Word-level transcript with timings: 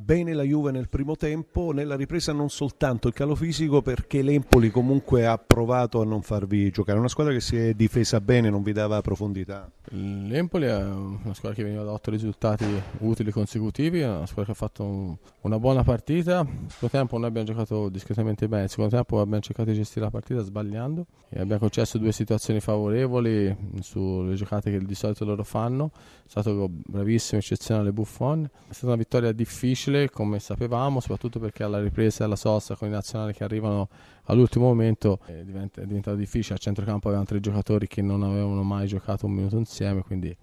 Bene 0.00 0.32
la 0.32 0.44
Juve 0.44 0.70
nel 0.70 0.88
primo 0.88 1.16
tempo, 1.16 1.72
nella 1.72 1.96
ripresa 1.96 2.32
non 2.32 2.50
soltanto 2.50 3.08
il 3.08 3.14
calo 3.14 3.34
fisico 3.34 3.82
perché 3.82 4.22
l'Empoli 4.22 4.70
comunque 4.70 5.26
ha 5.26 5.36
provato 5.38 6.00
a 6.00 6.04
non 6.04 6.22
farvi 6.22 6.70
giocare, 6.70 7.00
una 7.00 7.08
squadra 7.08 7.32
che 7.32 7.40
si 7.40 7.56
è 7.56 7.74
difesa 7.74 8.20
bene, 8.20 8.48
non 8.48 8.62
vi 8.62 8.72
dava 8.72 9.00
profondità. 9.00 9.68
L'Empoli 9.90 10.66
è 10.66 10.82
una 10.84 11.34
squadra 11.34 11.52
che 11.54 11.64
veniva 11.64 11.82
da 11.82 11.90
otto 11.90 12.12
risultati 12.12 12.64
utili 12.98 13.32
consecutivi, 13.32 13.98
è 13.98 14.06
una 14.08 14.26
squadra 14.26 14.44
che 14.44 14.50
ha 14.52 14.54
fatto 14.54 14.84
un, 14.84 15.16
una 15.40 15.58
buona 15.58 15.82
partita, 15.82 16.44
nel 16.44 16.72
primo 16.78 16.90
tempo 16.90 17.18
noi 17.18 17.26
abbiamo 17.26 17.48
giocato 17.48 17.88
discretamente 17.88 18.46
bene, 18.46 18.60
nel 18.60 18.70
secondo 18.70 18.94
tempo 18.94 19.20
abbiamo 19.20 19.42
cercato 19.42 19.70
di 19.70 19.76
gestire 19.76 20.04
la 20.04 20.12
partita 20.12 20.42
sbagliando. 20.42 21.06
E 21.30 21.40
abbiamo 21.40 21.60
concesso 21.60 21.98
due 21.98 22.12
situazioni 22.12 22.58
favorevoli 22.58 23.54
sulle 23.80 24.34
giocate 24.34 24.70
che 24.70 24.78
di 24.78 24.94
solito 24.94 25.26
loro 25.26 25.44
fanno, 25.44 25.90
è 25.92 26.28
stato 26.28 26.70
bravissimo, 26.70 27.38
eccezionale 27.38 27.92
Buffon, 27.92 28.44
è 28.44 28.72
stata 28.72 28.86
una 28.86 28.96
vittoria 28.96 29.32
difficile 29.32 29.87
difficile 29.88 30.10
come 30.10 30.38
sapevamo, 30.38 31.00
soprattutto 31.00 31.38
perché 31.38 31.62
alla 31.62 31.80
ripresa 31.80 32.24
alla 32.24 32.36
sosta 32.36 32.76
con 32.76 32.88
i 32.88 32.90
nazionali 32.90 33.32
che 33.32 33.44
arrivano 33.44 33.88
all'ultimo 34.24 34.66
momento 34.66 35.20
è, 35.24 35.42
diventa, 35.42 35.80
è 35.80 35.86
diventato 35.86 36.16
difficile. 36.16 36.56
A 36.56 36.58
centrocampo 36.58 37.08
avevano 37.08 37.26
tre 37.26 37.40
giocatori 37.40 37.86
che 37.86 38.02
non 38.02 38.22
avevano 38.22 38.62
mai 38.62 38.86
giocato 38.86 39.26
un 39.26 39.32
minuto 39.32 39.56
insieme, 39.56 40.02
quindi 40.02 40.36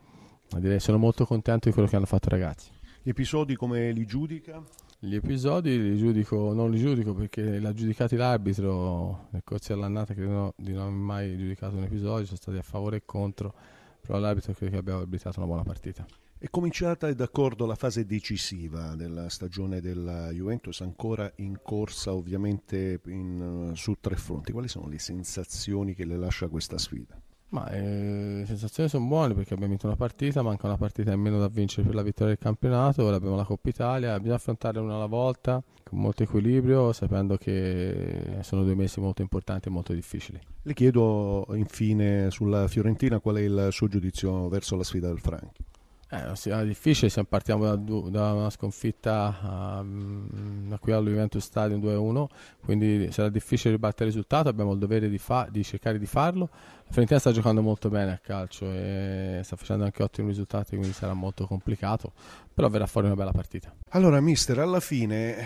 direi 0.58 0.80
sono 0.80 0.98
molto 0.98 1.26
contento 1.26 1.67
di 1.67 1.73
quello 1.73 1.88
che 1.88 1.95
hanno 1.95 2.05
fatto 2.05 2.27
i 2.27 2.31
ragazzi. 2.31 2.72
Gli 3.02 3.09
episodi 3.09 3.55
come 3.55 3.91
li 3.91 4.05
giudica? 4.05 4.62
Gli 4.98 5.16
episodi 5.16 5.80
li 5.80 5.98
giudico, 5.98 6.53
non 6.53 6.72
li 6.72 6.80
giudico 6.80 7.14
perché 7.14 7.59
l'ha 7.59 7.73
giudicati 7.73 8.16
l'arbitro 8.16 9.27
nel 9.30 9.41
corso 9.44 9.73
dell'annata, 9.73 10.14
credo 10.14 10.53
di 10.58 10.73
non 10.73 10.81
aver 10.81 10.94
mai 10.94 11.38
giudicato 11.38 11.75
un 11.75 11.84
episodio, 11.84 12.25
sono 12.25 12.38
stati 12.38 12.58
a 12.58 12.64
favore 12.64 12.97
e 12.97 13.02
contro, 13.06 13.53
però 14.02 14.17
l'arbitro 14.17 14.53
credo 14.53 14.72
che 14.72 14.78
abbia 14.80 14.95
arbitrato 14.95 15.39
una 15.39 15.47
buona 15.47 15.64
partita. 15.64 16.06
È 16.38 16.50
cominciata, 16.50 17.08
è 17.08 17.16
d'accordo, 17.16 17.66
la 17.66 17.75
fase 17.75 18.05
decisiva 18.05 18.94
della 18.95 19.30
stagione 19.30 19.80
della 19.80 20.30
Juventus, 20.31 20.81
ancora 20.81 21.31
in 21.38 21.59
corsa 21.64 22.14
ovviamente 22.14 23.00
in, 23.05 23.72
su 23.73 23.95
tre 24.02 24.16
fronti. 24.16 24.52
Quali 24.52 24.67
sono 24.67 24.88
le 24.88 25.00
sensazioni 25.00 25.95
che 25.95 26.06
le 26.06 26.17
lascia 26.17 26.47
questa 26.50 26.78
sfida? 26.78 27.19
Ma, 27.50 27.69
eh, 27.69 28.39
le 28.39 28.45
sensazioni 28.45 28.89
sono 28.89 29.06
buone 29.06 29.33
perché 29.33 29.53
abbiamo 29.53 29.72
vinto 29.72 29.88
una 29.88 29.95
partita, 29.95 30.41
manca 30.41 30.67
una 30.67 30.78
partita 30.78 31.13
in 31.13 31.22
meno 31.22 31.39
da 31.39 31.47
vincere 31.47 31.86
per 31.86 31.95
la 31.95 32.02
vittoria 32.02 32.33
del 32.33 32.44
campionato, 32.44 33.03
ora 33.03 33.16
abbiamo 33.16 33.38
la 33.38 33.45
Coppa 33.45 33.69
Italia, 33.69 34.17
bisogna 34.17 34.36
affrontare 34.36 34.80
una 34.80 34.95
alla 34.95 35.06
volta 35.06 35.63
con 35.83 36.00
molto 36.00 36.23
equilibrio, 36.23 36.91
sapendo 36.91 37.38
che 37.38 38.39
sono 38.41 38.63
due 38.63 38.75
mesi 38.75 39.00
molto 39.00 39.22
importanti 39.22 39.69
e 39.69 39.72
molto 39.72 39.94
difficili. 39.94 40.39
Le 40.63 40.73
chiedo 40.73 41.45
infine 41.53 42.30
sulla 42.30 42.67
Fiorentina 42.67 43.19
qual 43.19 43.38
è 43.38 43.41
il 43.41 43.69
suo 43.72 43.88
giudizio 43.88 44.50
verso 44.50 44.75
la 44.75 44.83
sfida 44.83 45.08
del 45.08 45.19
Franchi. 45.19 45.63
Eh, 46.08 46.36
sarà 46.36 46.64
difficile 46.64 47.09
se 47.09 47.23
partiamo 47.23 47.64
da, 47.64 47.75
da 47.75 48.34
una 48.34 48.50
sconfitta 48.52 49.80
um, 49.80 50.78
qui 50.78 50.92
allo 50.92 51.09
Juventus 51.09 51.44
Stadium 51.44 51.81
2-1, 51.81 52.25
quindi 52.64 53.12
sarà 53.12 53.30
difficile 53.30 53.73
ribattere 53.73 54.09
il 54.09 54.12
risultato, 54.12 54.47
abbiamo 54.47 54.73
il 54.73 54.78
dovere 54.78 55.09
di, 55.09 55.17
fa- 55.17 55.47
di, 55.50 55.64
cercare 55.64 55.97
di 55.97 56.06
farlo. 56.06 56.50
La 56.52 56.92
Fiorentina 56.92 57.20
sta 57.20 57.31
giocando 57.31 57.64
molto 57.64 57.89
bene 57.89 58.12
a 58.12 58.20
calcio 58.22 58.72
e 58.72 59.42
sta 59.44 59.56
facendo 59.56 59.86
anche 59.86 60.03
ottimi 60.03 60.28
risultati, 60.28 60.75
quindi 60.75 60.94
sarà 60.94 61.14
molto 61.14 61.47
complicato, 61.47 62.14
però 62.53 62.69
verrà 62.69 62.86
fuori 62.86 63.08
una 63.08 63.16
bella 63.16 63.31
partita. 63.31 63.73
Allora, 63.90 64.22
mister, 64.22 64.59
alla 64.59 64.80
fine, 64.80 65.38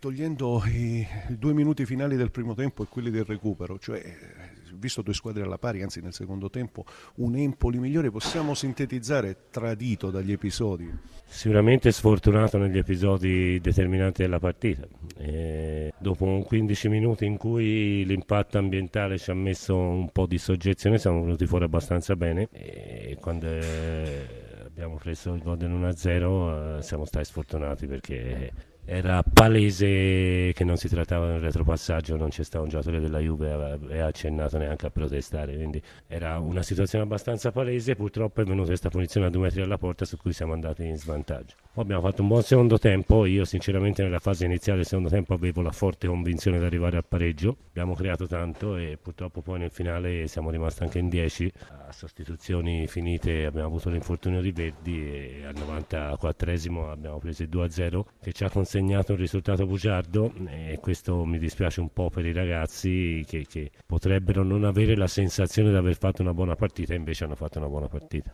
togliendo 0.00 0.64
i 0.66 1.06
due 1.28 1.52
minuti 1.52 1.86
finali 1.86 2.16
del 2.16 2.32
primo 2.32 2.54
tempo 2.54 2.82
e 2.82 2.86
quelli 2.88 3.10
del 3.10 3.24
recupero, 3.24 3.78
cioè 3.78 4.02
visto 4.76 5.02
due 5.02 5.14
squadre 5.14 5.42
alla 5.42 5.58
pari, 5.58 5.82
anzi 5.82 6.00
nel 6.00 6.12
secondo 6.12 6.50
tempo 6.50 6.84
un 7.16 7.36
Empoli 7.36 7.78
migliore, 7.78 8.10
possiamo 8.10 8.54
sintetizzare 8.54 9.46
tradito 9.50 10.10
dagli 10.10 10.32
episodi? 10.32 10.90
Sicuramente 11.24 11.92
sfortunato 11.92 12.58
negli 12.58 12.78
episodi 12.78 13.60
determinanti 13.60 14.22
della 14.22 14.38
partita. 14.38 14.86
E 15.16 15.92
dopo 15.98 16.42
15 16.46 16.88
minuti 16.88 17.24
in 17.24 17.36
cui 17.36 18.04
l'impatto 18.04 18.58
ambientale 18.58 19.18
ci 19.18 19.30
ha 19.30 19.34
messo 19.34 19.76
un 19.76 20.10
po' 20.10 20.26
di 20.26 20.38
soggezione, 20.38 20.98
siamo 20.98 21.22
venuti 21.22 21.46
fuori 21.46 21.64
abbastanza 21.64 22.16
bene 22.16 22.48
e 22.52 23.16
quando 23.20 23.46
eh, 23.46 24.26
abbiamo 24.66 24.96
preso 24.96 25.34
il 25.34 25.42
gol 25.42 25.56
del 25.56 25.70
1-0 25.70 26.78
eh, 26.78 26.82
siamo 26.82 27.04
stati 27.04 27.24
sfortunati 27.24 27.86
perché 27.86 28.52
era 28.92 29.22
palese 29.22 30.52
che 30.52 30.64
non 30.64 30.76
si 30.76 30.88
trattava 30.88 31.26
di 31.28 31.34
un 31.34 31.40
retropassaggio, 31.40 32.16
non 32.16 32.28
c'è 32.28 32.42
stato 32.42 32.64
un 32.64 32.70
giocatore 32.70 32.98
della 32.98 33.20
Juve 33.20 33.78
e 33.88 34.00
ha 34.00 34.06
accennato 34.06 34.58
neanche 34.58 34.86
a 34.86 34.90
protestare, 34.90 35.54
quindi 35.54 35.80
era 36.08 36.40
una 36.40 36.64
situazione 36.64 37.04
abbastanza 37.04 37.52
palese, 37.52 37.94
purtroppo 37.94 38.40
è 38.40 38.44
venuta 38.44 38.66
questa 38.66 38.88
punizione 38.88 39.26
a 39.26 39.30
due 39.30 39.42
metri 39.42 39.60
dalla 39.60 39.78
porta 39.78 40.04
su 40.04 40.16
cui 40.16 40.32
siamo 40.32 40.54
andati 40.54 40.84
in 40.84 40.96
svantaggio. 40.96 41.54
Abbiamo 41.74 42.02
fatto 42.02 42.22
un 42.22 42.28
buon 42.28 42.42
secondo 42.42 42.80
tempo, 42.80 43.26
io 43.26 43.44
sinceramente 43.44 44.02
nella 44.02 44.18
fase 44.18 44.44
iniziale 44.44 44.78
del 44.78 44.88
secondo 44.88 45.08
tempo 45.08 45.34
avevo 45.34 45.62
la 45.62 45.70
forte 45.70 46.08
convinzione 46.08 46.58
di 46.58 46.64
arrivare 46.64 46.96
al 46.96 47.04
pareggio, 47.06 47.58
abbiamo 47.68 47.94
creato 47.94 48.26
tanto 48.26 48.76
e 48.76 48.98
purtroppo 49.00 49.40
poi 49.40 49.60
nel 49.60 49.70
finale 49.70 50.26
siamo 50.26 50.50
rimasti 50.50 50.82
anche 50.82 50.98
in 50.98 51.08
10, 51.08 51.52
a 51.90 51.92
sostituzioni 51.92 52.86
finite 52.86 53.44
abbiamo 53.44 53.66
avuto 53.66 53.90
l'infortunio 53.90 54.40
di 54.40 54.52
Verdi 54.52 55.04
e 55.04 55.44
al 55.44 55.54
94esimo 55.54 56.88
abbiamo 56.88 57.18
preso 57.18 57.42
il 57.42 57.48
2-0 57.48 58.04
che 58.20 58.32
ci 58.32 58.44
ha 58.44 58.50
consentito 58.50 58.68
segnato 58.70 59.12
un 59.12 59.18
risultato 59.18 59.66
bugiardo 59.66 60.32
e 60.46 60.78
questo 60.80 61.24
mi 61.24 61.38
dispiace 61.38 61.80
un 61.80 61.92
po' 61.92 62.08
per 62.08 62.24
i 62.24 62.32
ragazzi 62.32 63.24
che, 63.26 63.44
che 63.48 63.72
potrebbero 63.84 64.44
non 64.44 64.64
avere 64.64 64.96
la 64.96 65.08
sensazione 65.08 65.70
di 65.70 65.76
aver 65.76 65.98
fatto 65.98 66.22
una 66.22 66.32
buona 66.32 66.54
partita 66.54 66.94
e 66.94 66.96
invece 66.96 67.24
hanno 67.24 67.34
fatto 67.34 67.58
una 67.58 67.68
buona 67.68 67.88
partita. 67.88 68.32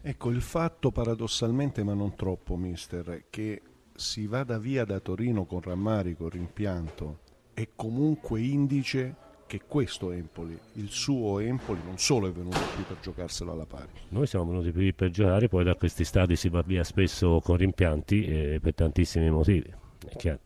Ecco, 0.00 0.30
il 0.30 0.40
fatto 0.40 0.90
paradossalmente, 0.90 1.84
ma 1.84 1.92
non 1.92 2.14
troppo, 2.14 2.56
mister, 2.56 3.24
che 3.28 3.60
si 3.94 4.26
vada 4.26 4.58
via 4.58 4.86
da 4.86 4.98
Torino 4.98 5.44
con 5.44 5.60
rammarico, 5.60 6.28
rimpianto, 6.28 7.18
è 7.52 7.68
comunque 7.76 8.40
indice 8.40 9.14
che 9.46 9.60
questo 9.66 10.10
Empoli, 10.10 10.58
il 10.74 10.88
suo 10.90 11.38
Empoli, 11.38 11.80
non 11.84 11.98
solo 11.98 12.26
è 12.28 12.32
venuto 12.32 12.58
qui 12.74 12.84
per 12.86 12.98
giocarselo 13.00 13.52
alla 13.52 13.66
pari. 13.66 13.88
Noi 14.08 14.26
siamo 14.26 14.46
venuti 14.46 14.72
qui 14.72 14.92
per 14.92 15.10
giocare, 15.10 15.48
poi 15.48 15.64
da 15.64 15.74
questi 15.74 16.04
stadi 16.04 16.36
si 16.36 16.48
va 16.48 16.62
via 16.62 16.84
spesso 16.84 17.40
con 17.40 17.56
rimpianti 17.56 18.24
e 18.24 18.58
per 18.60 18.74
tantissimi 18.74 19.30
motivi. 19.30 19.72
È 20.08 20.16
chiaro. 20.16 20.40